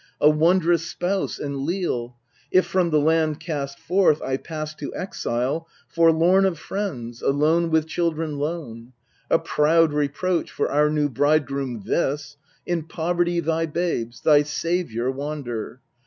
a 0.19 0.31
wondrous 0.31 0.83
spouse 0.83 1.37
and 1.37 1.59
leal, 1.59 2.05
1 2.05 2.13
If 2.49 2.65
from 2.65 2.89
the 2.89 2.99
land 2.99 3.39
cast 3.39 3.77
forth 3.79 4.19
I 4.23 4.35
pass 4.37 4.73
to 4.73 4.91
exile 4.95 5.67
Forlorn 5.89 6.43
of 6.45 6.57
friends, 6.57 7.21
alone 7.21 7.69
with 7.69 7.85
children 7.85 8.39
lone. 8.39 8.93
A 9.29 9.37
proud 9.37 9.93
reproach 9.93 10.49
for 10.49 10.71
our 10.71 10.89
new 10.89 11.07
bridegroom 11.07 11.83
this 11.85 12.35
In 12.65 12.85
poverty 12.87 13.41
thy 13.41 13.67
babes, 13.67 14.21
thy 14.21 14.41
saviour, 14.41 15.11
wander 15.11 15.81